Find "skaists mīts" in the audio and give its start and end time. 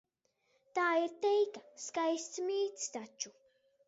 1.83-2.89